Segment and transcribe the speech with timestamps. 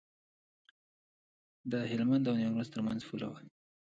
[1.71, 3.39] د هلمند او نیمروز ترمنځ پوله وه.